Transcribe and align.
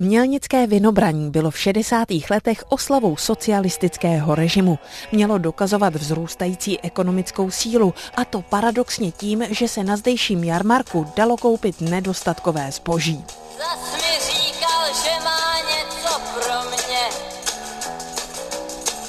Mělnické 0.00 0.66
vinobraní 0.66 1.30
bylo 1.30 1.50
v 1.50 1.58
60. 1.58 2.08
letech 2.30 2.64
oslavou 2.68 3.16
socialistického 3.16 4.34
režimu. 4.34 4.78
Mělo 5.12 5.38
dokazovat 5.38 5.94
vzrůstající 5.96 6.80
ekonomickou 6.80 7.50
sílu 7.50 7.94
a 8.16 8.24
to 8.24 8.42
paradoxně 8.42 9.12
tím, 9.12 9.44
že 9.50 9.68
se 9.68 9.84
na 9.84 9.96
zdejším 9.96 10.44
jarmarku 10.44 11.06
dalo 11.16 11.36
koupit 11.36 11.80
nedostatkové 11.80 12.72
zboží. 12.72 13.24
Zas 13.58 13.92
mi 13.92 14.32
říkal, 14.32 14.86
že 15.04 15.24
má 15.24 15.58
něco 15.60 16.20
pro 16.34 16.70
mě 16.70 17.08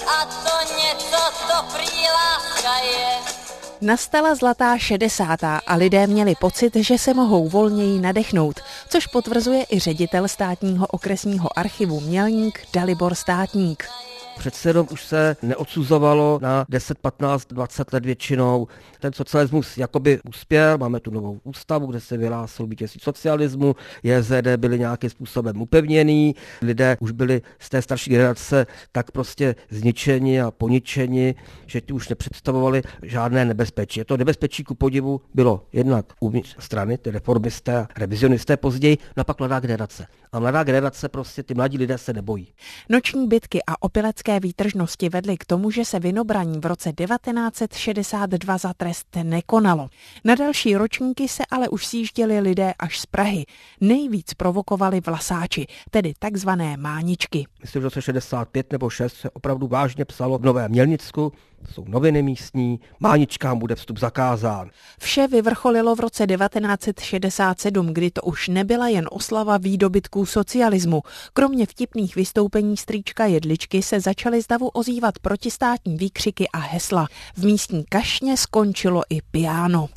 a 0.08 0.26
to 0.26 0.74
něco 0.74 1.22
to 1.48 1.78
prý 1.78 2.02
láska 2.14 2.80
je. 2.80 3.39
Nastala 3.82 4.36
zlatá 4.36 4.78
šedesátá 4.78 5.62
a 5.68 5.76
lidé 5.76 6.08
měli 6.08 6.36
pocit, 6.36 6.76
že 6.76 6.98
se 6.98 7.14
mohou 7.14 7.50
volněji 7.50 8.00
nadechnout, 8.00 8.60
což 8.90 9.08
potvrzuje 9.08 9.66
i 9.72 9.80
ředitel 9.80 10.28
státního 10.28 10.88
okresního 10.88 11.60
archivu 11.60 12.00
Mělník 12.00 12.60
Dalibor 12.74 13.16
Státník. 13.16 13.90
Přece 14.40 14.70
jenom 14.70 14.88
už 14.92 15.06
se 15.06 15.36
neodsuzovalo 15.42 16.40
na 16.42 16.66
10, 16.70 17.00
15, 17.00 17.48
20 17.48 17.94
let 17.94 18.06
většinou. 18.06 18.68
Ten 19.00 19.14
socialismus 19.14 19.78
jakoby 19.78 20.20
uspěl, 20.30 20.78
máme 20.78 21.00
tu 21.00 21.12
novou 21.12 21.40
ústavu, 21.44 21.88
kde 21.88 22.00
se 22.00 22.18
vyhlásil 22.18 22.68
vítězství 22.68 23.02
socialismu, 23.04 23.76
JZD 24.04 24.48
byly 24.58 24.80
nějakým 24.80 25.10
způsobem 25.10 25.62
upevněný, 25.62 26.36
lidé 26.62 26.98
už 27.00 27.12
byli 27.12 27.42
z 27.60 27.70
té 27.70 27.82
starší 27.82 28.10
generace 28.10 28.68
tak 28.92 29.12
prostě 29.12 29.56
zničeni 29.70 30.42
a 30.42 30.52
poničeni, 30.52 31.36
že 31.68 31.82
ti 31.82 31.94
už 31.94 32.10
nepředstavovali 32.10 32.82
žádné 33.04 33.46
nebezpečí. 33.46 34.02
To 34.06 34.18
nebezpečí 34.18 34.64
ku 34.64 34.76
podivu 34.76 35.22
bylo 35.34 35.66
jednak 35.74 36.06
uvnitř 36.20 36.56
strany, 36.60 36.98
ty 36.98 37.12
reformisté 37.12 37.78
a 37.78 37.88
revizionisté 37.98 38.58
později, 38.58 38.98
no 39.18 39.22
a 39.22 39.24
pak 39.24 39.40
mladá 39.40 39.60
generace. 39.60 40.08
A 40.32 40.40
mladá 40.40 40.64
generace 40.64 41.10
prostě, 41.10 41.44
ty 41.44 41.54
mladí 41.54 41.78
lidé 41.78 41.98
se 41.98 42.14
nebojí. 42.14 42.48
Noční 42.90 43.28
bitky 43.28 43.60
a 43.68 43.82
opilecké 43.82 44.29
výtržnosti 44.40 45.10
vedly 45.10 45.38
k 45.38 45.46
tomu, 45.46 45.72
že 45.72 45.86
se 45.86 46.00
vinobraní 46.00 46.60
v 46.60 46.66
roce 46.66 46.94
1962 46.94 48.58
za 48.58 48.74
trest 48.74 49.08
nekonalo. 49.24 49.90
Na 50.26 50.36
další 50.36 50.76
ročníky 50.76 51.28
se 51.28 51.44
ale 51.52 51.70
už 51.70 51.88
sjížděli 51.88 52.40
lidé 52.40 52.74
až 52.80 53.00
z 53.00 53.06
Prahy. 53.06 53.46
Nejvíc 53.82 54.34
provokovali 54.34 55.02
vlasáči, 55.02 55.68
tedy 55.92 56.14
takzvané 56.20 56.78
máničky. 56.78 57.48
Myslím, 57.62 57.80
že 57.80 57.82
v 57.82 57.84
roce 57.84 58.02
65 58.02 58.72
nebo 58.72 58.90
6 58.90 59.14
se 59.14 59.30
opravdu 59.30 59.68
vážně 59.68 60.06
psalo 60.06 60.38
v 60.38 60.42
Nové 60.42 60.70
Mělnicku, 60.70 61.32
to 61.68 61.74
jsou 61.74 61.86
noviny 61.88 62.22
místní, 62.22 62.80
máničkám 63.00 63.60
bude 63.60 63.76
vstup 63.76 64.00
zakázán. 64.00 64.70
Vše 65.00 65.28
vyvrcholilo 65.28 65.96
v 65.96 66.00
roce 66.00 66.28
1967, 66.28 67.94
kdy 67.94 68.12
to 68.12 68.22
už 68.22 68.48
nebyla 68.48 68.88
jen 68.88 69.06
oslava 69.12 69.58
výdobytků 69.58 70.26
socialismu. 70.26 71.02
Kromě 71.34 71.66
vtipných 71.66 72.16
vystoupení 72.16 72.78
strýčka 72.78 73.26
Jedličky 73.26 73.82
se 73.82 74.00
začaly 74.00 74.42
zdavu 74.42 74.68
ozývat 74.68 75.20
protistátní 75.20 75.98
výkřiky 75.98 76.48
a 76.54 76.58
hesla. 76.58 77.08
V 77.38 77.46
místní 77.46 77.84
kašně 77.90 78.38
skončilo 78.38 79.02
i 79.10 79.22
piano. 79.32 79.90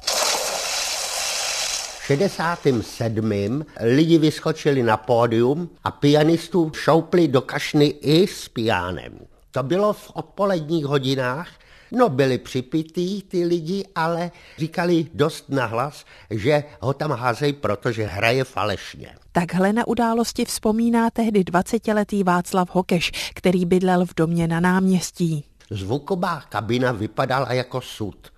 67. 2.06 3.64
lidi 3.80 4.18
vyskočili 4.18 4.83
na 4.83 4.96
pódium 4.96 5.70
a 5.84 5.90
pianistů 5.90 6.72
šoupli 6.74 7.28
do 7.28 7.40
kašny 7.40 7.86
i 7.86 8.27
s 8.27 8.48
pianem. 8.48 9.31
To 9.53 9.62
bylo 9.62 9.92
v 9.92 10.11
odpoledních 10.14 10.84
hodinách. 10.84 11.48
No 11.92 12.08
byli 12.08 12.39
připitý 12.39 13.22
ty 13.22 13.45
lidi, 13.45 13.84
ale 13.95 14.31
říkali 14.58 15.06
dost 15.14 15.48
nahlas, 15.48 16.05
že 16.31 16.64
ho 16.81 16.92
tam 16.92 17.11
házejí, 17.11 17.53
protože 17.53 18.06
hraje 18.06 18.45
falešně. 18.45 19.14
Takhle 19.33 19.73
na 19.73 19.86
události 19.86 20.45
vzpomíná 20.45 21.11
tehdy 21.11 21.41
20-letý 21.41 22.23
Václav 22.23 22.75
Hokeš, 22.75 23.33
který 23.34 23.64
bydlel 23.64 24.06
v 24.06 24.14
domě 24.14 24.48
na 24.48 24.61
náměstí. 24.61 25.45
Zvuková 25.70 26.41
kabina 26.48 26.92
vypadala 26.92 27.53
jako 27.53 27.80
sud. 27.80 28.33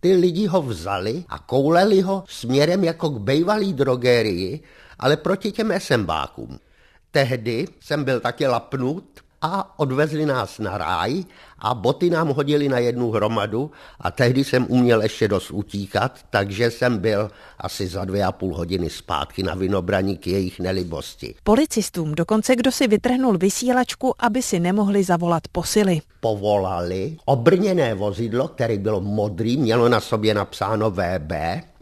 Ty 0.00 0.16
lidi 0.16 0.46
ho 0.46 0.62
vzali 0.62 1.24
a 1.28 1.38
kouleli 1.38 2.00
ho 2.00 2.24
směrem 2.28 2.84
jako 2.84 3.10
k 3.10 3.18
bejvalý 3.18 3.72
drogérii, 3.72 4.60
ale 4.98 5.16
proti 5.16 5.52
těm 5.52 5.72
esembákům. 5.72 6.58
Tehdy 7.10 7.66
jsem 7.80 8.04
byl 8.04 8.20
taky 8.20 8.46
lapnut 8.46 9.23
a 9.44 9.76
odvezli 9.76 10.26
nás 10.26 10.56
na 10.58 10.78
ráj 10.78 11.24
a 11.58 11.74
boty 11.74 12.10
nám 12.10 12.28
hodili 12.28 12.68
na 12.68 12.78
jednu 12.78 13.10
hromadu 13.10 13.70
a 14.00 14.10
tehdy 14.10 14.44
jsem 14.44 14.66
uměl 14.68 15.02
ještě 15.02 15.28
dost 15.28 15.50
utíkat, 15.50 16.18
takže 16.30 16.70
jsem 16.70 16.98
byl 16.98 17.30
asi 17.58 17.86
za 17.86 18.04
dvě 18.04 18.24
a 18.24 18.32
půl 18.32 18.56
hodiny 18.56 18.90
zpátky 18.90 19.42
na 19.42 19.54
vinobraní 19.54 20.16
k 20.16 20.26
jejich 20.26 20.60
nelibosti. 20.60 21.34
Policistům 21.44 22.14
dokonce 22.14 22.56
kdo 22.56 22.72
si 22.72 22.88
vytrhnul 22.88 23.38
vysílačku, 23.38 24.14
aby 24.18 24.42
si 24.42 24.60
nemohli 24.60 25.04
zavolat 25.04 25.42
posily. 25.52 26.00
Povolali 26.20 27.16
obrněné 27.24 27.94
vozidlo, 27.94 28.48
které 28.48 28.78
bylo 28.78 29.00
modrý, 29.00 29.56
mělo 29.56 29.88
na 29.88 30.00
sobě 30.00 30.34
napsáno 30.34 30.90
VB 30.90 31.32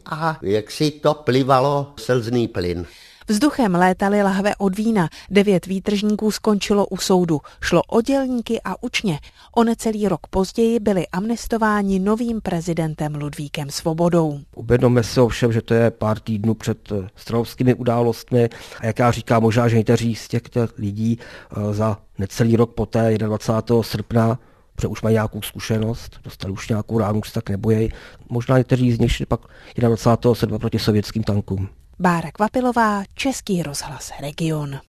a 0.07 0.39
jak 0.43 0.71
si 0.71 0.91
to 0.91 1.15
plivalo 1.15 1.93
slzný 1.97 2.49
plyn. 2.49 2.87
Vzduchem 3.29 3.75
létaly 3.75 4.23
lahve 4.23 4.57
od 4.57 4.77
vína. 4.77 5.09
Devět 5.31 5.67
výtržníků 5.67 6.31
skončilo 6.31 6.87
u 6.87 6.97
soudu. 6.97 7.41
Šlo 7.61 7.83
o 7.83 8.01
dělníky 8.01 8.61
a 8.65 8.83
učně. 8.83 9.19
O 9.55 9.65
necelý 9.65 10.09
rok 10.09 10.27
později 10.27 10.81
byli 10.81 11.07
amnestováni 11.09 11.99
novým 11.99 12.41
prezidentem 12.41 13.15
Ludvíkem 13.15 13.71
Svobodou. 13.71 14.41
Uvědomme 14.55 15.03
si 15.03 15.21
ovšem, 15.21 15.53
že 15.53 15.63
to 15.63 15.75
je 15.75 15.91
pár 15.91 16.19
týdnů 16.19 16.55
před 16.55 16.93
eh, 16.93 17.09
strovskými 17.17 17.75
událostmi 17.75 18.49
a 18.81 18.87
jak 18.87 18.99
já 18.99 19.11
říkám, 19.11 19.43
možná, 19.43 19.69
že 19.69 19.77
někteří 19.77 20.15
z 20.15 20.29
těch 20.29 20.43
lidí 20.79 21.19
eh, 21.21 21.75
za 21.75 21.99
necelý 22.19 22.57
rok 22.57 22.75
poté, 22.75 23.19
21. 23.19 23.83
srpna, 23.83 24.39
protože 24.75 24.89
už 24.89 25.03
mají 25.03 25.15
nějakou 25.15 25.43
zkušenost, 25.43 26.21
dostali 26.25 26.53
už 26.53 26.69
nějakou 26.69 26.99
ránu, 26.99 27.21
už 27.21 27.29
se 27.29 27.35
tak 27.35 27.51
nebojí. 27.51 27.89
Možná 28.31 28.59
někteří 28.59 28.93
z 28.93 28.99
nich 28.99 29.13
šli 29.13 29.27
pak 29.27 29.41
21. 29.77 30.35
srpna 30.35 30.59
proti 30.59 30.79
sovětským 30.79 31.23
tankům. 31.23 31.69
Bára 32.03 32.31
Kvapilová, 32.33 33.03
Český 33.15 33.63
rozhlas 33.63 34.13
Region. 34.21 34.81